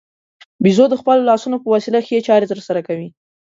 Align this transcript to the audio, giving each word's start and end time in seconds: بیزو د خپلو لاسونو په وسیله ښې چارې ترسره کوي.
بیزو 0.63 0.85
د 0.89 0.95
خپلو 1.01 1.21
لاسونو 1.29 1.57
په 1.63 1.67
وسیله 1.73 1.99
ښې 2.07 2.17
چارې 2.27 2.49
ترسره 2.51 2.81
کوي. 2.87 3.07